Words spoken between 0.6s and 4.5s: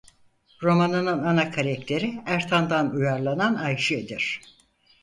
Romanının ana karakteri Ertan'dan uyarlanan Ayşe'dir.